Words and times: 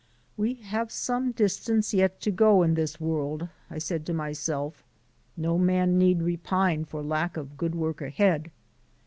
"We 0.35 0.55
have 0.55 0.91
some 0.91 1.31
distance 1.31 1.93
yet 1.93 2.19
to 2.21 2.31
go 2.31 2.63
in 2.63 2.73
this 2.73 2.99
world," 2.99 3.49
I 3.69 3.77
said 3.77 4.03
to 4.07 4.13
myself, 4.15 4.83
"no 5.37 5.59
man 5.59 5.99
need 5.99 6.23
repine 6.23 6.85
for 6.85 7.03
lack 7.03 7.37
of 7.37 7.55
good 7.55 7.75
work 7.75 8.01
ahead." 8.01 8.49